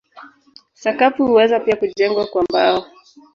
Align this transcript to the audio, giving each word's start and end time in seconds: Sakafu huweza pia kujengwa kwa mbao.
Sakafu 0.73 1.25
huweza 1.25 1.59
pia 1.59 1.75
kujengwa 1.75 2.25
kwa 2.27 2.43
mbao. 2.43 2.85